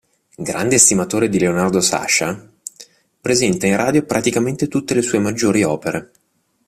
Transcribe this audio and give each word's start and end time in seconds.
Grande 0.37 0.73
estimatore 0.77 1.29
di 1.29 1.37
Leonardo 1.37 1.79
Sciascia, 1.79 2.51
presenta 3.21 3.67
in 3.67 3.77
radio 3.77 4.01
praticamente 4.03 4.67
tutte 4.67 4.95
le 4.95 5.03
sue 5.03 5.19
maggiori 5.19 5.61
opere. 5.61 6.11